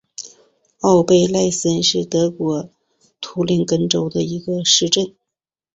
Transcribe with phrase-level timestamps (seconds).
[0.79, 2.71] 奥贝赖森是德国
[3.21, 5.13] 图林根州的一个市镇。